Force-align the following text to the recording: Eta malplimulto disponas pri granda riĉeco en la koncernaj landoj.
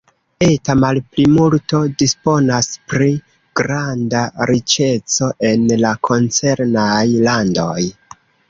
Eta 0.43 0.75
malplimulto 0.83 1.81
disponas 2.03 2.69
pri 2.93 3.11
granda 3.61 4.25
riĉeco 4.53 5.31
en 5.53 5.71
la 5.85 5.93
koncernaj 6.11 7.07
landoj. 7.31 7.81